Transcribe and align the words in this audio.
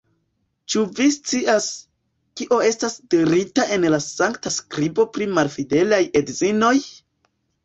Ĉu 0.73 0.85
vi 0.99 1.05
scias, 1.15 1.67
kio 2.41 2.57
estas 2.69 2.95
dirita 3.15 3.67
en 3.77 3.85
la 3.97 4.01
Sankta 4.07 4.53
Skribo 4.57 5.07
pri 5.19 5.29
malfidelaj 5.37 6.03
edzinoj? 6.23 6.75